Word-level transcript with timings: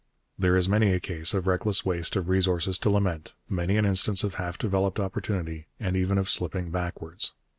There 0.35 0.57
is 0.57 0.67
many 0.67 0.91
a 0.93 0.99
case 0.99 1.31
of 1.35 1.45
reckless 1.45 1.85
waste 1.85 2.15
of 2.15 2.27
resources 2.27 2.79
to 2.79 2.89
lament, 2.89 3.35
many 3.47 3.77
an 3.77 3.85
instance 3.85 4.23
of 4.23 4.33
half 4.33 4.57
developed 4.57 4.99
opportunity 4.99 5.67
and 5.79 5.95
even 5.95 6.17
of 6.17 6.27
slipping 6.27 6.71
backwards. 6.71 7.33